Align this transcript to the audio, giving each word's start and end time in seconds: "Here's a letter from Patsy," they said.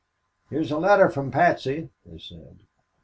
"Here's 0.49 0.71
a 0.71 0.79
letter 0.79 1.11
from 1.11 1.29
Patsy," 1.29 1.91
they 2.07 2.17
said. 2.17 2.63